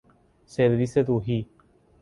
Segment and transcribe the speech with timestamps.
[0.45, 1.47] سرویس روحی